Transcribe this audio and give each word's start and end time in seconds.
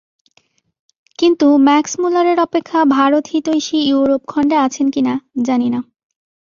কিন্তু 1.19 1.47
ম্যাক্সমূলারের 1.57 2.37
অপেক্ষা 2.39 2.79
ভারতহিতৈষী 2.85 3.77
ইউরোপখণ্ডে 3.89 4.57
আছেন 4.57 4.87
কিনা, 4.89 5.13
জানি 5.45 5.67
না। 5.69 5.79